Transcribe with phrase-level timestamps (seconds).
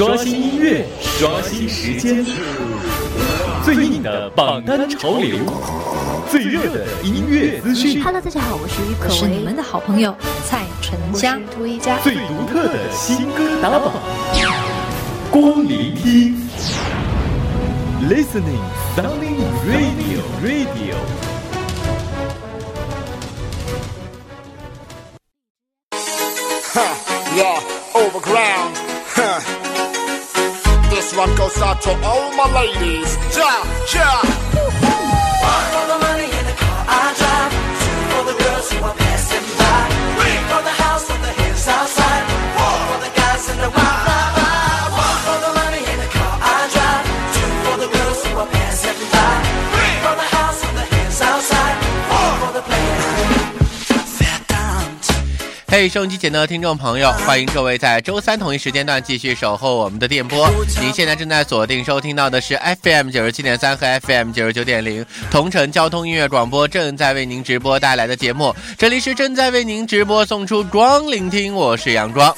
[0.00, 2.24] 刷新音乐，刷新时间，
[3.62, 5.36] 最硬的榜单潮流，
[6.30, 8.02] 最热的音乐资讯。
[8.02, 10.16] Hello，大家好，我是于可我是你们的好朋友
[10.46, 11.38] 蔡淳佳。
[11.54, 11.98] 涂一佳。
[11.98, 13.92] 最独特的新歌打榜，
[15.30, 16.48] 光聆听
[18.08, 18.64] ，Listening
[18.96, 19.36] Sounding
[19.68, 20.96] Radio Radio。
[27.36, 27.60] Yeah,
[27.92, 28.89] overground.
[31.54, 33.18] Goes out to all my ladies.
[33.36, 34.89] Ja, ja.
[55.70, 60.50] 嘿，收音机前的听众朋友，欢迎各位在周三同一时间段继续守候我们的电波。
[60.80, 68.52] 您现在正在锁定收听到的是 FM 九十七点三和 FM 九十九点零同城交通音乐广播正在为您直播带来的节目。
[68.76, 72.34] 这里是正在为您直播送出光聆听，我是杨庄。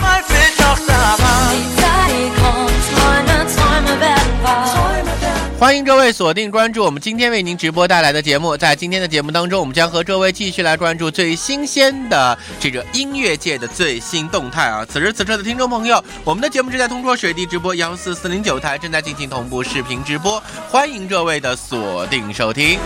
[5.62, 8.56] 欢迎各位锁定关注我们今天为您直播带来的节目。
[8.56, 14.84] 在今天的节目当中，我们将和各位继续来关注最新鲜的这个音乐界的最新动态啊！
[14.84, 22.80] 此时此刻的听众朋友，我们的节目正在通过水滴直播幺四四零九台正在进行同步视频直播，欢迎各位的锁定收听。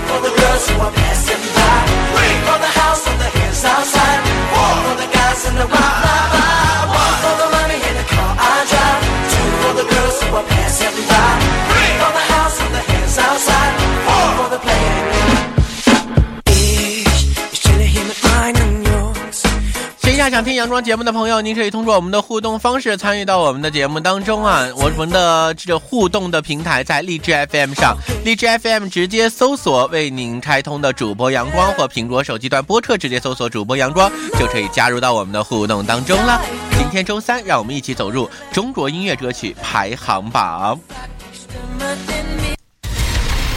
[20.27, 24.67] 下想听杨庄节目的朋友，您可以通过我们的互动方式参与到我们的节目当中啊。
[24.75, 36.43] 我们的这个互动的平台在荔枝 FM 上，荔枝 FM 直接搜索为您开通的主播阳光，或苹果手机端播客直接搜索主播阳光，就可以加入到我们的互动当中了。
[36.77, 40.77] 今天周三，让我们一起走入中国音乐歌曲排行榜，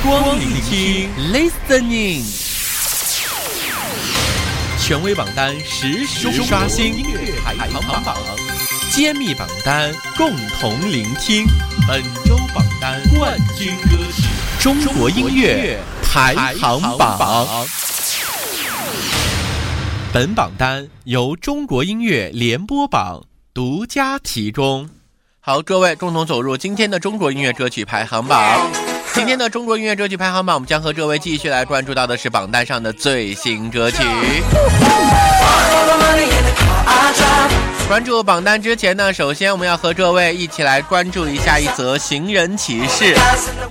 [0.03, 2.48] 光聆听 Listening。
[4.89, 8.17] 权威榜单实时刷新音乐排行榜，
[8.89, 11.45] 揭秘榜单共同聆听
[11.87, 14.23] 本周榜单冠军歌曲，
[14.59, 17.67] 中国音乐排行榜。
[20.11, 24.89] 本榜单由中国音乐联播榜独家提供。
[25.39, 28.88] 好，各位共同走入今天的中国音乐歌曲排行榜。
[29.13, 33.97] 今天的中国音乐歌曲排行榜，我们将和各位继续来关注到的是榜单上的最新歌曲。
[37.89, 43.17] 关注榜单之前呢，首先我们要和各位一起来关注一下一则行人启事。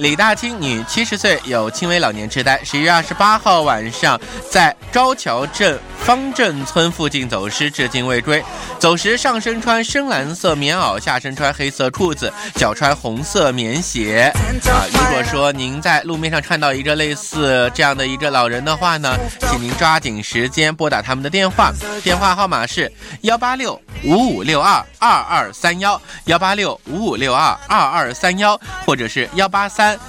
[0.01, 4.21] 李大清，女，七十岁，有轻微老年痴呆，十一月二十八号晚上
[4.51, 8.43] 在高桥镇方镇村附近走失，至今未归。
[8.81, 14.33] 走时上身穿深蓝色棉袄，下身穿黑色裤子，脚穿红色棉鞋。
[14.67, 19.17] 啊，如果说您在路面上看到一个类似这样的一个老人的话呢，
[19.49, 30.01] 请您抓紧时间拨打他们的电话，电话号码是幺八六五五六二二二三幺幺八六五五六二二二三幺，或者是幺八三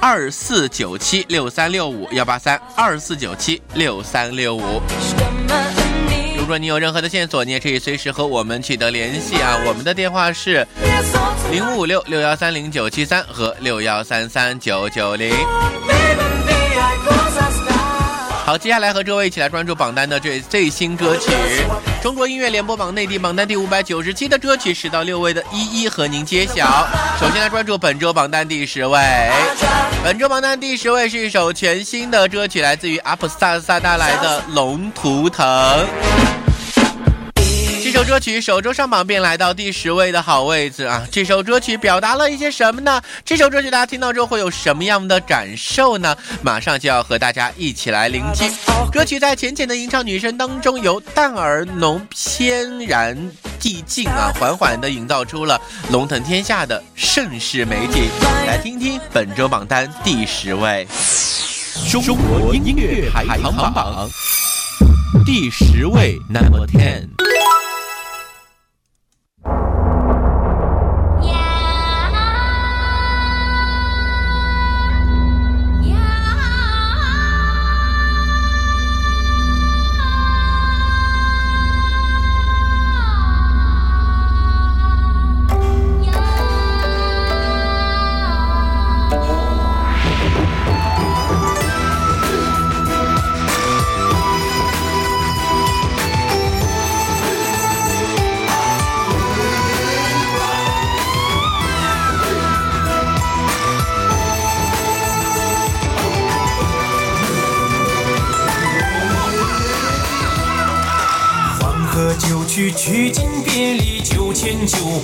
[0.00, 4.82] 二四九七六三六五幺八三二四九七六三六五。
[6.36, 9.56] 如果你有任何的线索，你也可以随时和我们取得联系啊。
[9.64, 10.66] 我们的电话是
[11.52, 15.32] 零五五六六幺三零九七三和六幺三三九九零。
[18.46, 21.32] 好，接下来和各位一起来关注榜单的这最新歌曲，
[22.00, 26.86] 中国音乐联播榜内地榜单第五百九十七的歌曲，十到六位的一一和您揭晓。
[27.18, 29.00] 首先来关注本周榜单第十位，
[30.04, 35.44] 本周榜单第十位是一首全新的歌曲，来自于阿普萨萨带来的《龙图腾》。
[37.96, 41.08] 这首歌曲首周上榜便来到第十位的好位置啊！
[41.10, 43.00] 这首歌曲表达了一些什么呢？
[43.24, 46.14] 这首歌曲大家听到之后会有什么样的感受呢？
[46.42, 48.52] 马上就要和大家一起来聆听。
[48.92, 53.16] 歌曲在浅浅的吟唱女声当中，由淡而浓翩然
[53.58, 55.58] 寂静啊，缓缓地营造出了
[55.90, 58.10] 龙腾天下的盛世美景。
[58.46, 60.86] 来听听本周榜单第十位。
[62.04, 64.06] 中国音乐排行榜
[65.24, 67.08] 第十位，Number Ten。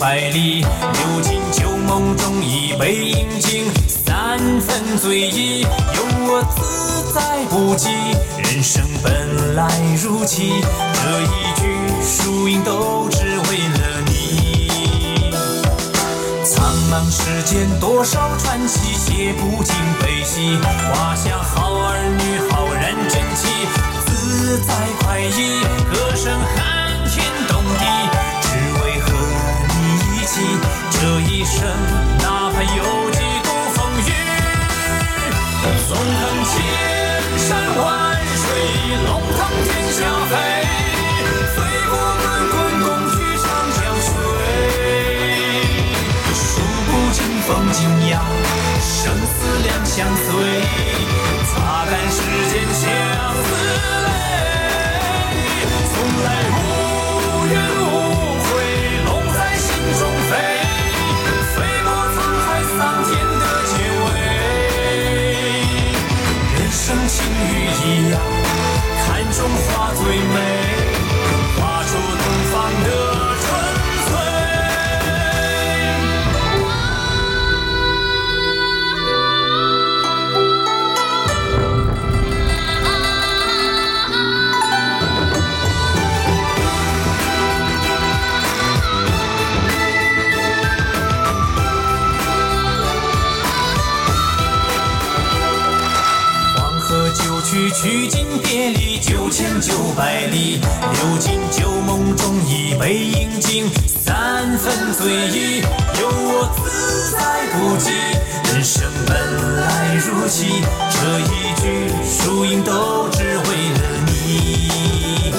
[0.02, 7.87] 百里，流进旧梦中一杯饮尽，三分醉意，有我自在不羁。
[8.37, 9.70] 人生本来
[10.02, 10.54] 如棋，
[10.93, 13.19] 这一局输赢都只
[13.49, 15.31] 为了你。
[16.44, 20.58] 苍茫世间多少传奇，写不尽悲喜。
[20.93, 23.46] 画下好儿女，浩然正气，
[24.04, 25.62] 自在快意，
[25.94, 27.84] 歌声撼天动地，
[30.34, 30.40] 这
[31.29, 31.61] 一生，
[32.20, 34.11] 哪怕有几度风雨，
[35.87, 36.52] 纵横千
[37.37, 37.84] 山万
[38.34, 38.43] 水，
[39.05, 40.00] 龙腾天下
[40.31, 40.32] 飞，
[41.55, 41.56] 飞
[41.90, 43.44] 过滚滚东去长
[43.76, 44.08] 江水。
[46.32, 46.40] 数
[46.88, 47.78] 不尽风景
[48.08, 48.12] 呀，
[48.81, 50.31] 生死两相随，
[99.62, 105.62] 九百里，流进旧梦中已被饮尽，三分醉意，
[106.00, 107.93] 有我自在不羁。
[108.53, 109.14] 人生本
[109.61, 115.31] 来如棋，这一局输赢都只为了你。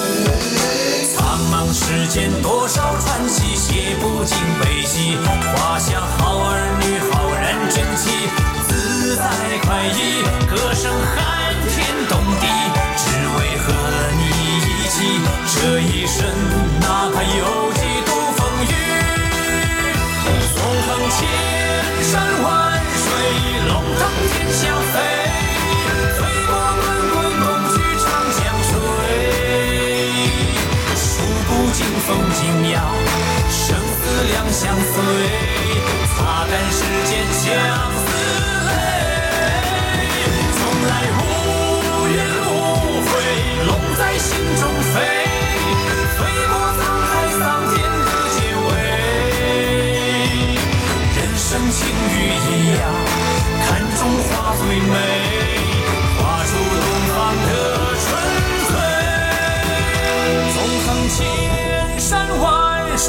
[1.14, 5.18] 苍茫世间多少传奇，写不尽悲喜。
[5.54, 8.08] 画下好儿女，浩然正气，
[8.66, 9.22] 自在
[9.66, 12.46] 快意，歌声撼天动地，
[12.96, 13.04] 只
[13.36, 13.68] 为和
[14.96, 15.22] 你一起。
[15.46, 16.24] 这一生，
[16.80, 18.66] 哪怕有几度风雨，
[20.54, 21.18] 纵横千
[22.02, 22.12] 山
[22.42, 22.46] 万
[23.02, 23.06] 水，
[23.68, 24.00] 龙腾
[24.30, 24.60] 天下
[24.92, 24.94] 飞，
[26.18, 26.50] 飞过
[26.80, 27.42] 滚滚东
[27.72, 28.04] 去长
[28.36, 28.38] 江
[28.68, 28.70] 水。
[30.96, 31.02] 数
[31.48, 32.42] 不尽风景
[32.72, 32.74] 呀，
[33.48, 33.98] 生死
[34.30, 34.94] 两相随，
[36.14, 36.16] 擦
[36.46, 37.42] 干世间相
[38.06, 38.13] 随
[46.24, 47.42] 飞过沧海桑
[47.74, 48.68] 田的结尾，
[51.16, 52.12] 人生境遇
[52.48, 52.80] 一样，
[53.66, 53.68] 看
[53.98, 54.96] 中华最美，
[56.16, 56.50] 画出
[56.80, 57.48] 东方的
[58.00, 58.06] 纯
[58.64, 58.72] 粹。
[60.54, 60.56] 纵
[60.86, 61.14] 横千
[62.00, 62.02] 山
[62.40, 62.42] 万
[62.96, 63.06] 水，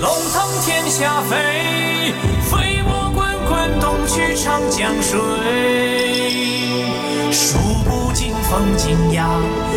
[0.00, 0.04] 龙
[0.34, 1.32] 腾天下飞，
[2.50, 2.52] 飞
[2.82, 3.50] 过滚滚
[3.80, 5.18] 东去长江水，
[7.32, 9.26] 数不尽风景呀，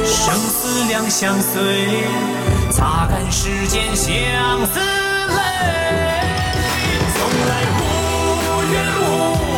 [0.06, 1.62] 生死两相随。
[2.76, 4.10] 擦干世间相
[4.66, 5.38] 思泪。
[7.14, 7.82] 从来无
[8.72, 9.02] 怨无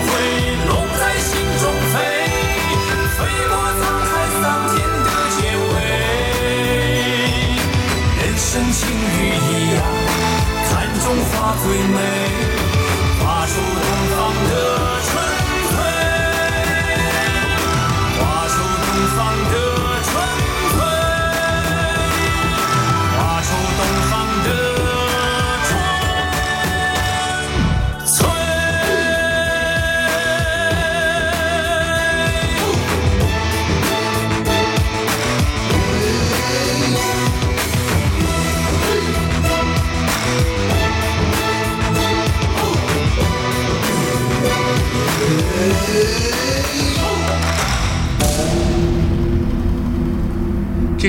[0.06, 0.12] 悔，
[0.68, 1.32] 龙在心
[1.62, 1.96] 中飞，
[3.16, 3.82] 飞过沧
[4.12, 5.72] 海桑田的结尾。
[8.20, 8.44] 人生
[8.74, 9.18] 情雨
[9.48, 9.78] 一样，
[10.70, 11.98] 看中花最美，
[13.24, 14.20] 画出东方
[14.50, 14.52] 的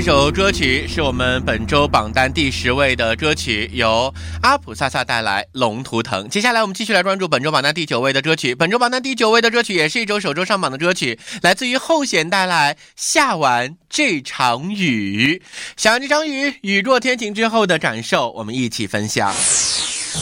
[0.06, 6.26] 首歌曲是我们本周榜单第十位的歌曲，由阿普萨萨带来《龙图腾》。
[6.28, 8.54] 接下来我们继续来关注本周榜单第九位的歌曲。
[8.54, 15.42] 本周榜单第九位的歌曲也是一周首周上榜的歌曲，来自于后弦带来《下完这场雨》。
[15.76, 19.34] 下完这场雨，雨过天晴之后的感受，我们一起分享。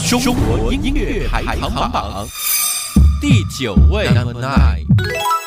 [0.09, 2.27] 中国音乐排行榜
[3.21, 5.44] 第九位，Number Nine。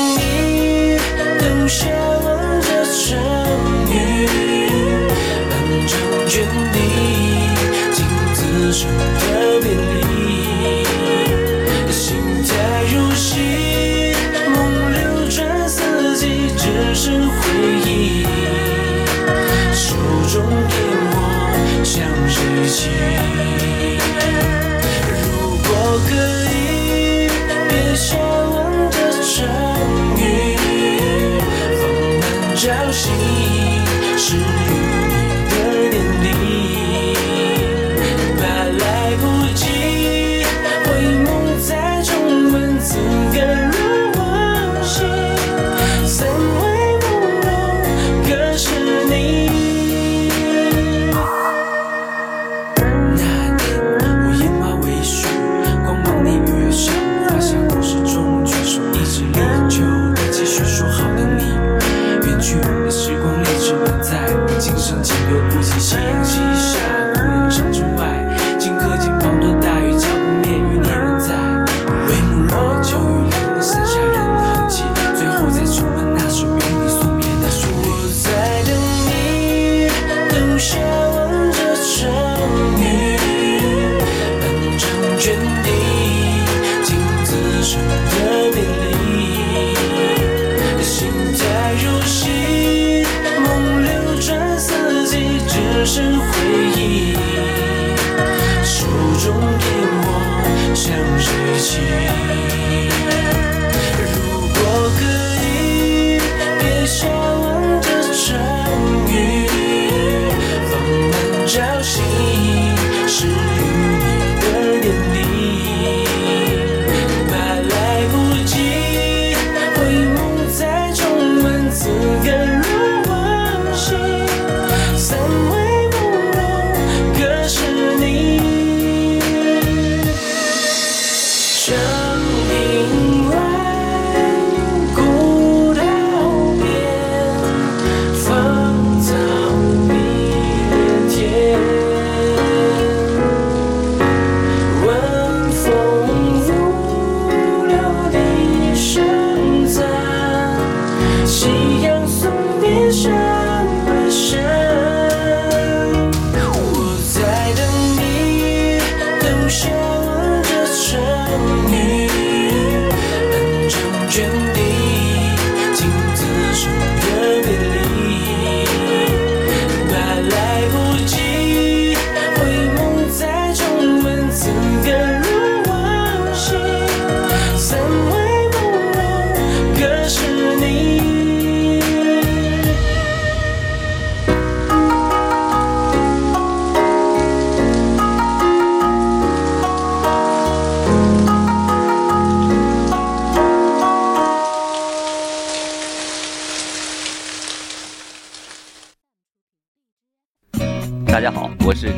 [0.00, 0.98] 等你，
[1.38, 1.86] 等下
[2.24, 3.18] 望着成
[3.92, 3.94] 雨，
[5.48, 5.52] 漫
[5.86, 5.92] 长
[6.26, 6.32] 卷
[6.72, 6.76] 地，
[7.92, 7.98] 镜
[8.32, 9.59] 子上的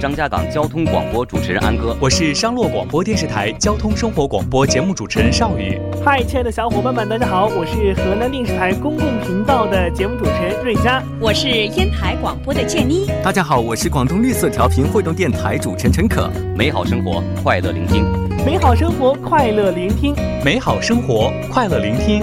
[0.03, 1.97] 张家港交通广播主持人安哥。
[2.01, 5.81] 我是商洛广播电视台交通生活广播节目主持人邵宇。
[6.05, 11.01] 嗨，亲爱的小伙伴们，大家好，我是河南电视台公共频道的节目主持人瑞佳。
[11.21, 13.09] 我是烟台广播的建妮。
[13.23, 16.29] 大家好，我是广东绿色调频惠动电台主持人陈可。
[16.57, 18.05] 美好生活，快乐聆听。
[18.45, 20.15] 美好生活，快乐聆听。
[20.45, 22.23] 美好生活，快乐聆听。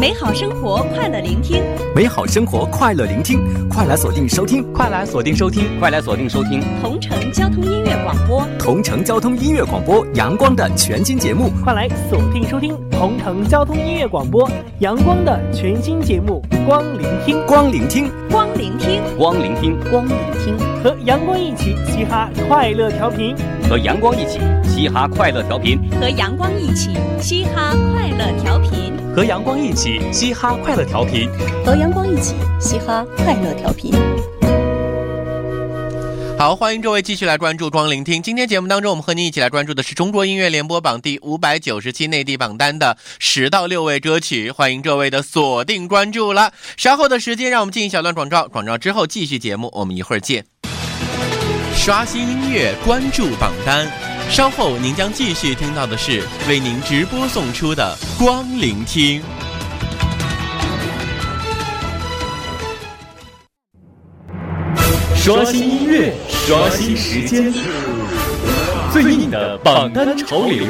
[0.00, 1.62] 美好生活，快乐聆听。
[1.94, 3.38] 美好生活，快乐聆听。
[3.68, 8.44] 快来锁定收听，快来锁定收听，快来锁定收听同城交通音乐广播。
[8.58, 11.52] 同城交通音乐广播，阳光的全新节目。
[11.62, 14.50] 快来锁定收听同城交通音乐广播，
[14.80, 16.42] 阳光的全新节目。
[16.66, 23.36] 光聆听，光聆听，光聆听，光聆听，光聆听，和阳光一起嘻哈快乐调频，
[23.70, 31.30] 和阳光一起嘻哈快乐调频，和阳光一起嘻哈快乐调频，和阳光一起嘻哈快乐调频，
[31.64, 33.94] 和阳光一起嘻哈快乐调频。
[36.36, 38.20] 好，欢迎各位继续来关注光聆听。
[38.20, 44.50] 今天节目当中，我们和您一起来关注的是中国音乐联播榜第五百九十期内地榜单的十到六位歌曲。
[44.50, 46.52] 欢迎各位的锁定关注了。
[46.76, 50.46] 稍后的时间，让我们进一小段广告，广告之后继续节目，我们一会儿见。
[51.82, 53.90] 刷新音乐，关注榜单。
[54.28, 59.22] 稍后您将继续听到的是为您直播送出的光聆听。
[65.16, 67.50] 刷新音乐，刷新时间，
[68.92, 70.66] 最硬的榜单潮流，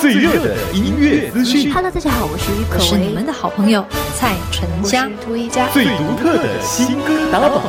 [0.00, 1.74] 最热的音乐资讯。
[1.74, 3.84] Hello，大家好，我是于可为，是你们的好朋友
[4.16, 5.10] 蔡淳佳。
[5.26, 7.60] 涂一佳，最独特的新歌打榜，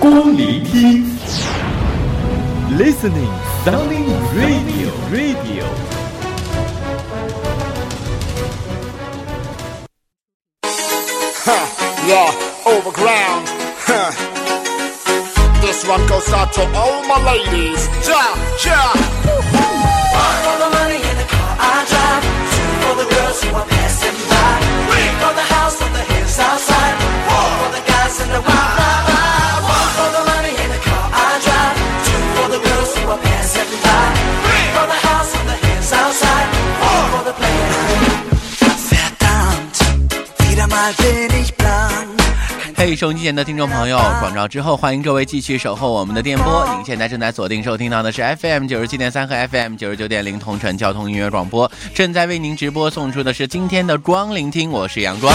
[0.00, 1.04] 光聆听，
[2.78, 3.30] Listening
[3.64, 5.64] Sounding Radio Radio。
[11.44, 11.66] Huh,
[12.06, 12.30] yeah,
[12.66, 13.48] overground.
[13.86, 14.10] Huh.
[15.60, 17.88] This one goes out to all my ladies.
[18.06, 18.92] Ja, ja.
[20.12, 22.24] One for the money in the car I drive.
[22.50, 24.58] Two for the girls who are passing by.
[24.90, 26.96] Three for the house on the hills outside.
[27.26, 28.42] Four for the guys in the
[40.71, 41.60] mal bin ich.
[42.83, 46.67] 嘿，收音机前的听众朋友，广告之后，欢迎各位继续守候我们的电波。
[46.75, 55.31] 您现在正在锁定收听到的是 FM 九十七点三和 FM 九十九点零同城交通音乐广播，正在为您直播送出的是今天的光聆听，我是阳光。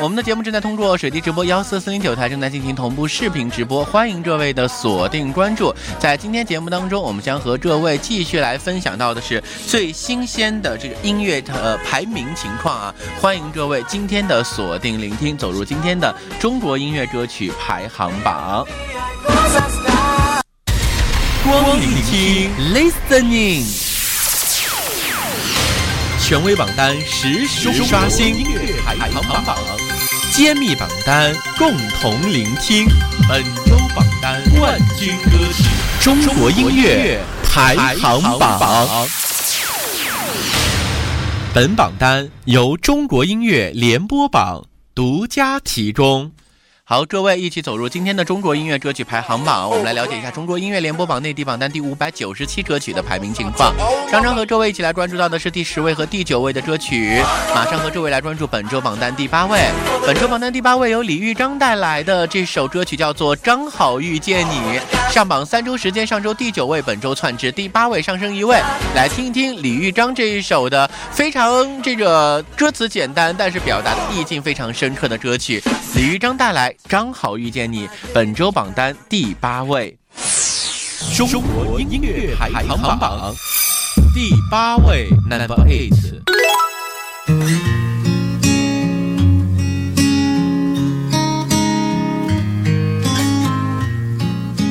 [0.00, 5.72] 我们的节目正在通过水滴直播幺四四零九台正在进行同步视频直播，欢迎各位的锁定关注。
[6.00, 18.66] 在今天节目当中，我们将和各位继续来分享到的是最新鲜的这个音乐呃排名情况啊，欢迎各位今天的锁定聆听，走入今天的中国音乐歌曲排行榜。
[21.44, 23.62] 光聆听，listening，
[26.18, 29.54] 权威榜单实时刷新音乐排行榜，
[30.32, 32.86] 揭秘榜单共同聆听
[33.28, 35.64] 本周榜单冠军歌曲，
[36.00, 39.06] 中国音乐排行榜。
[41.52, 44.64] 本榜单由中国音乐联播榜
[44.94, 46.30] 独家提中。
[46.86, 53.72] 好，各位一起走入今天的中国音乐歌曲排行榜，我们来了解一下中国音乐联播榜内地榜单第五百九十七歌曲的排名情况。
[54.12, 57.22] 刚刚和各位一起来关注到的是第十位和第九位的歌曲，
[57.54, 59.60] 马上和各位来关注本周榜单第八位。
[60.06, 64.78] 本周榜单第八位由李玉章带来的这首歌曲叫做《刚好遇见你》，
[65.10, 68.60] 上榜三周时间，上周第九位，本周窜至第八位，上升一位。
[68.94, 75.62] 来听一听李玉章这一首的非常这个歌词简单，但是表达的意境非常深刻的歌曲。
[75.94, 79.96] 李玉章带来《刚好遇见你》，本周榜单第八位。
[81.16, 83.34] 中国音乐排行榜
[84.14, 85.94] 第八位，Number Eight。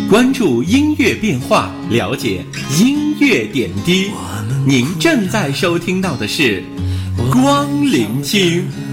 [0.09, 2.45] 关注音乐变化，了解
[2.79, 4.11] 音乐点滴。
[4.65, 6.63] 您正在收听到的是
[7.31, 8.92] 光聆听。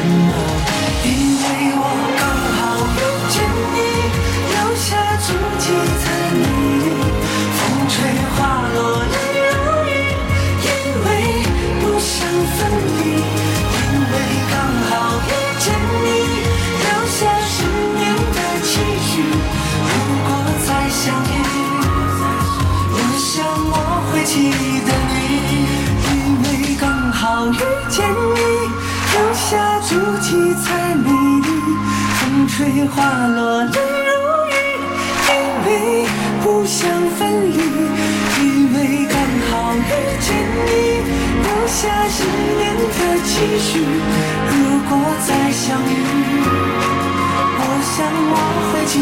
[0.00, 0.21] 为
[32.62, 33.70] 吹花落泪
[34.06, 34.12] 如
[34.46, 34.54] 雨，
[35.26, 35.32] 因
[35.66, 36.06] 为
[36.44, 37.58] 不想分离，
[38.38, 39.18] 因为刚
[39.50, 40.30] 好遇见
[40.64, 40.70] 你，
[41.42, 43.82] 留下十年的期许。
[44.48, 44.90] 如果
[45.26, 45.92] 再相遇，
[47.58, 48.38] 我想我
[48.70, 48.94] 会记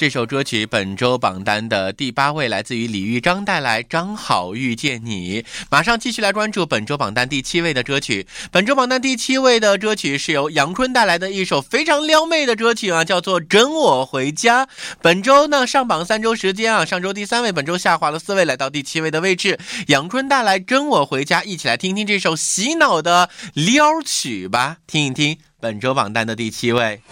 [0.00, 5.42] 这首歌曲本周榜单的第八位来自于李玉章带来《刚好遇见你》。
[5.68, 8.26] 马上继续来关注本周榜单第七位的歌曲。
[8.50, 14.64] 本周榜单第七位的歌曲是由杨坤带来的一首非常撩妹的歌曲啊，叫做《跟我回家》。
[15.02, 19.58] 本周呢上榜三周时间啊，上周第三位，本周下滑了四位，来到第七位的位置。
[19.88, 27.02] 杨坤带来《跟我回家》，一起来听听这首洗脑的撩曲吧，听一听本周榜单的第七位。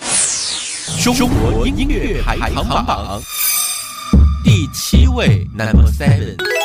[0.97, 3.21] 中国音乐排行榜
[4.43, 6.58] 第七位，Number Seven。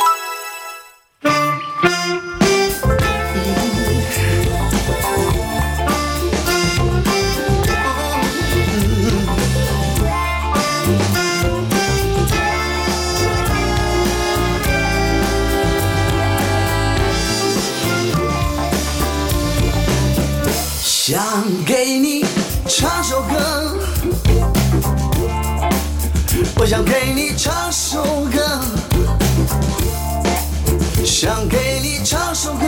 [31.24, 32.66] 想给你唱首歌，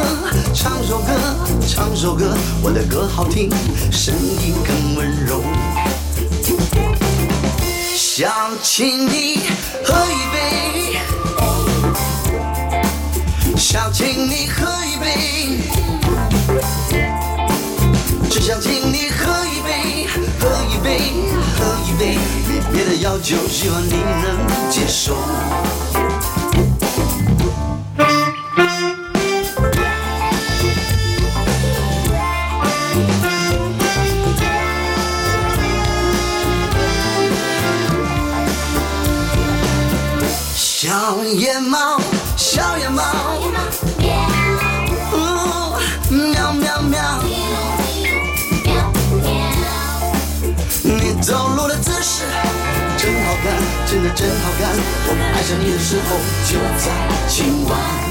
[0.53, 1.11] 唱首歌，
[1.67, 3.49] 唱首歌，我的歌好听，
[3.91, 5.43] 声音更温柔。
[7.97, 8.31] 想
[8.63, 9.41] 请你
[9.83, 10.95] 喝一杯，
[13.57, 15.59] 想请你喝一杯。
[18.29, 20.07] 只想请你喝一杯，
[20.39, 21.11] 喝一杯，
[21.59, 22.17] 喝一杯，
[22.71, 23.91] 别的要求，希望你
[24.23, 25.17] 能接受。
[54.15, 54.75] 真好看。
[55.08, 56.91] 我爱上你的时候就在
[57.28, 58.04] 今晚。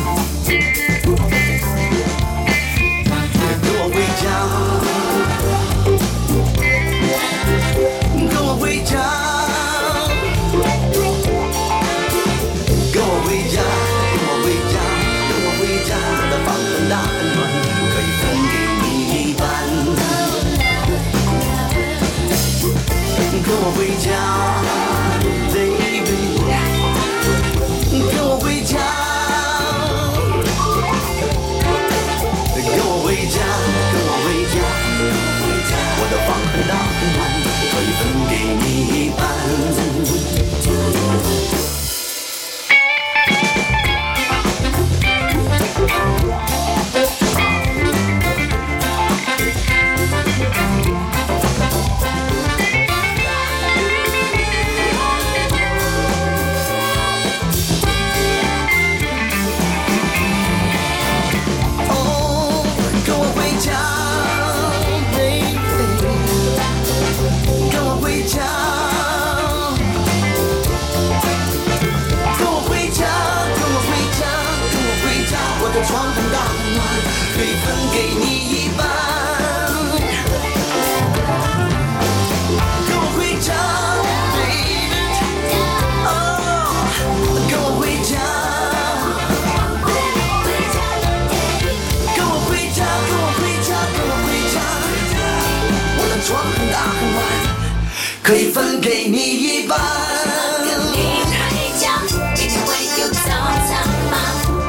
[98.25, 99.79] 可以分给你一半。
[99.79, 102.01] 为什么跟你回家，
[102.35, 103.29] 明天会有早
[103.69, 104.17] 餐吗？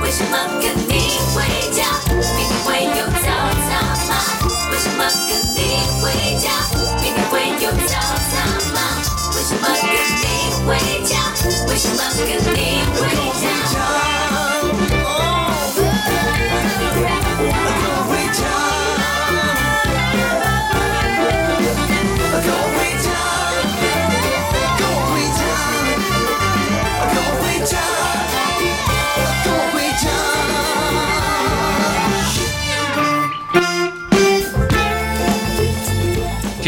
[0.03, 0.91] 为什么跟你
[1.33, 1.39] 回
[1.71, 1.85] 家，
[2.35, 3.31] 明天会有早
[3.63, 3.71] 餐
[4.09, 4.13] 吗？
[4.69, 5.57] 为什么跟你
[6.03, 6.03] 回
[6.37, 6.51] 家，
[7.01, 7.95] 明天会有早
[8.29, 8.35] 餐
[8.73, 8.77] 吗？
[9.33, 9.87] 为什么跟
[10.19, 10.27] 你
[10.67, 11.15] 回家？
[11.69, 13.24] 为什么跟你回家？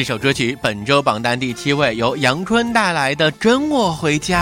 [0.08, 4.42] 首歌曲本周榜单第七位，由杨坤带来的《跟我回家》。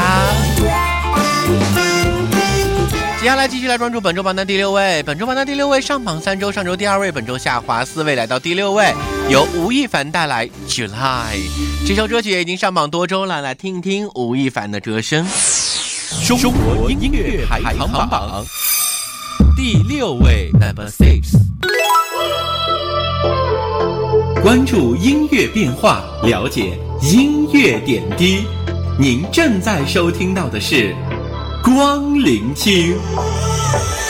[3.19, 8.93] 接下来继续来关注本周榜单第六位，本周榜单第六位上榜三周，上周第二位，本周下滑四位，来到第六位，
[9.27, 10.91] 由吴亦凡带来《July》。
[11.87, 15.25] 这首歌曲也已经上榜多周了，来听一听吴亦凡的歌声。
[16.27, 18.45] 中国音乐排行榜
[19.57, 21.31] 第六位，Number Six。
[24.45, 28.45] 关注音乐变化，了解音乐点滴。
[28.99, 30.95] 您正在收听到的是
[31.63, 32.95] 光聆听。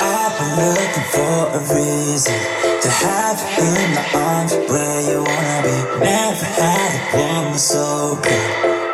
[0.01, 2.33] I've been looking for a reason
[2.81, 5.71] to have you in my arms where you wanna be.
[6.03, 8.35] Never had a woman so good.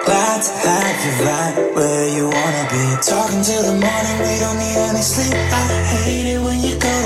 [0.05, 2.83] Glad to have you right where you wanna be.
[3.01, 5.33] Talking till the morning, we don't need any sleep.
[5.33, 5.65] I
[6.05, 7.00] hate it when you go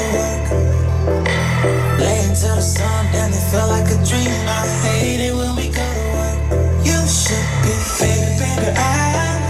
[2.35, 4.27] till the sun, it felt like a dream.
[4.47, 6.37] I hate it when we go to work.
[6.83, 8.69] You should be, baby, baby.
[8.75, 9.45] I'm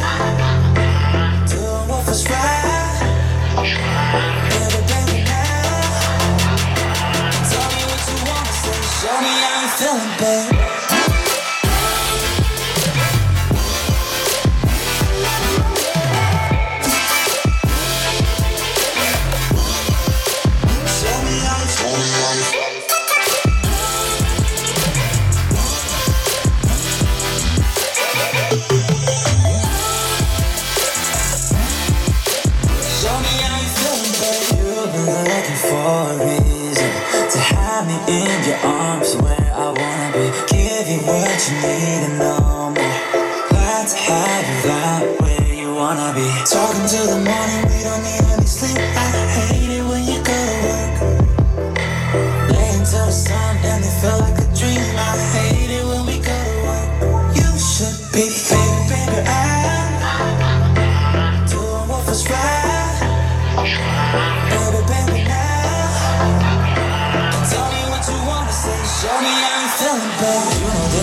[1.90, 3.00] what was right.
[4.52, 6.46] Baby, baby, now.
[7.50, 8.80] Tell me what you wanna say.
[9.00, 10.75] Show me how you feeling, babe.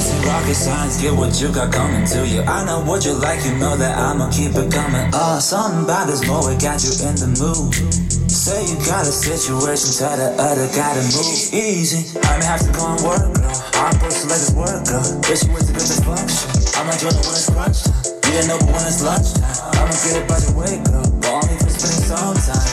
[0.02, 1.00] Know rocket science.
[1.00, 2.42] Get what you got coming to you.
[2.42, 3.44] I know what you like.
[3.44, 5.10] You know that I'ma keep it coming.
[5.14, 7.74] Uh, something about this moment got you in the mood.
[8.32, 12.18] Say you got a situation, tell the other to move easy.
[12.26, 13.52] I may have to go and work, girl.
[13.78, 15.04] I'm supposed to let it work, girl.
[15.28, 16.48] Wish you was a good dysfunction.
[16.80, 17.92] I'ma join it when it's crunch uh.
[17.92, 18.16] time.
[18.24, 19.44] You didn't know but when it's lunchtime.
[19.44, 21.06] Uh, I'ma get it by the way, girl.
[21.20, 22.71] But only for spending some time.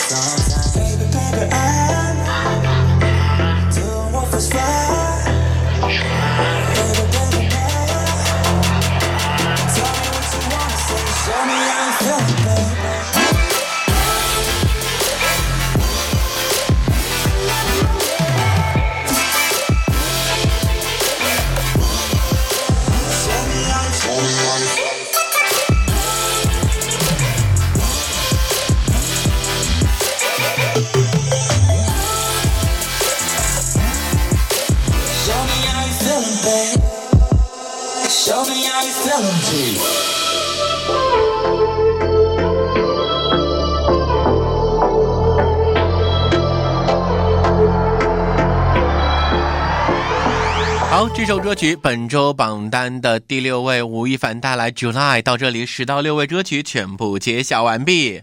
[50.90, 55.20] 好，这首歌曲本周榜单的第六位，吴亦凡带来《July》。
[55.22, 58.22] 到这里，十到六位歌曲全部揭晓完毕。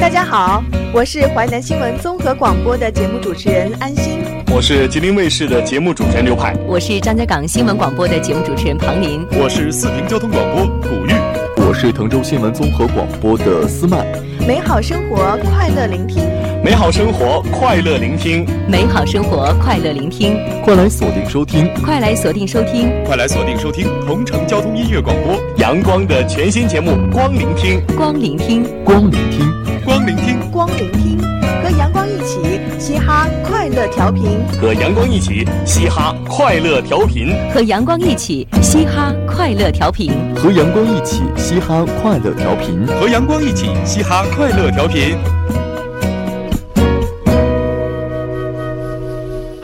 [0.00, 0.62] 大家好，
[0.94, 4.41] 我是淮南新闻综合广播的节目主持人安心。
[4.54, 11.12] 我是吉林卫视的节目主持人刘派，我是张家港新闻广播的节目主持人庞林，我是四平交通广播古玉，
[11.56, 14.06] 我是滕州新闻综合广播的思曼。
[14.46, 16.31] 美好生活，快乐聆听。
[16.64, 18.46] 美好生活，快乐聆听。
[18.68, 20.38] 美好生活，快乐聆听。
[20.64, 29.50] 快来锁定收听，快来锁定收听，快来锁定收听同城交通音乐广播阳光的全新节目《光聆听》，光聆听，光聆听，
[29.84, 31.18] 光聆听，光聆听，
[31.64, 45.18] 和阳光一起嘻哈快乐调频，和阳光一起嘻哈快乐调频，和阳光一起嘻哈快乐调频，和阳光一起嘻哈快乐调频，和阳光一起嘻哈快乐调频。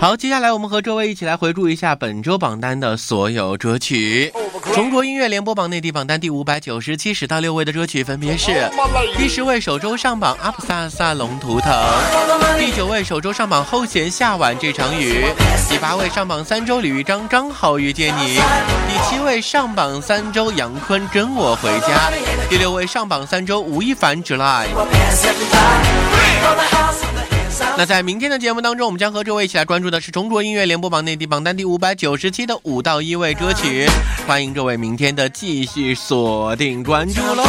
[0.01, 4.33] 好，接下来我们和各位一起来回顾一下本周榜单的所有歌曲。
[4.73, 8.71] 中国音乐联播榜内地榜单第五百九十七十到六位的歌曲分别是：
[9.17, 11.73] 第十位首周上榜阿普萨萨龙图腾，
[12.59, 15.25] 第九位首周上榜后弦下晚这场雨，
[15.69, 18.37] 第八位上榜三周李玉刚刚好遇见你，
[18.87, 22.13] 第七位上榜三周杨坤跟我回家，
[22.49, 24.67] 第六位上榜三周吴亦凡 July。
[27.79, 33.89] 那在明天的节目当中，我们将和各位一起来关注的是中国音乐联播榜内地榜单第五百九十七的五到一位歌曲，
[34.27, 37.45] 欢迎各位明天的继续锁定关注喽。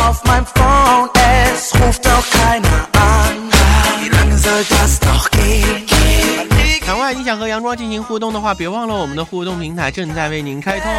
[6.89, 10.91] 场外你想和杨庄进行互动的话，别忘了我们的互动平台正在为您开通，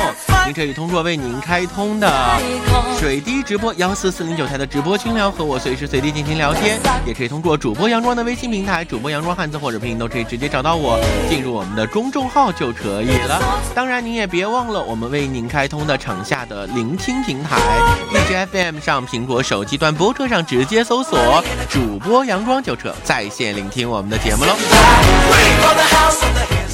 [0.47, 2.09] 您可以通过为您开通的
[2.97, 10.97] 水滴直播幺四四零九台的直播群聊和我随时随地进行聊天，也可以通过主播杨庄的微信平台，主播杨庄汉字或者拼音都可以直接找到我，
[11.29, 13.43] 进入我们的公众号就可以了。
[13.75, 17.57] 当然，您也别忘了我们为您开通的场下的聆听平台，
[18.13, 24.55] 荔枝 FM 上苹果手机端播客上直接搜索主播杨庄就可在线聆听我们的节目喽。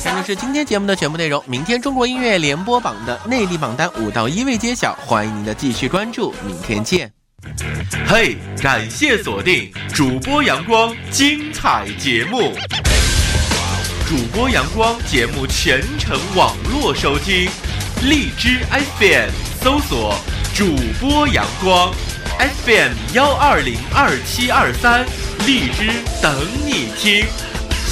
[0.05, 1.43] 那就是今天节目的全部内容。
[1.47, 6.33] 明天中国音乐联播榜的内地榜单五到一位揭晓，欢迎您的继续关注。
[6.47, 7.11] 明天见。
[8.07, 12.53] 嘿，感谢锁定主播阳光精彩节目。
[14.09, 17.49] 主播阳光节目全程网络收听，
[18.03, 18.61] 荔枝
[18.99, 19.31] FM
[19.63, 20.15] 搜索
[20.55, 21.93] 主播阳光
[22.39, 25.05] FM 幺二零二七二三，
[25.47, 25.91] 荔枝
[26.23, 26.33] 等
[26.65, 27.25] 你听。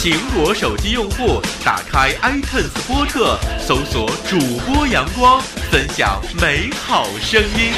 [0.04, 5.40] 苹果手机用户打开 itunes 波特搜索主播阳光
[5.72, 7.72] 分享美好声音。